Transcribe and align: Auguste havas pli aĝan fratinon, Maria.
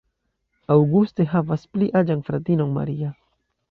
Auguste 0.77 1.27
havas 1.35 1.69
pli 1.77 1.93
aĝan 2.03 2.27
fratinon, 2.31 2.77
Maria. 2.83 3.17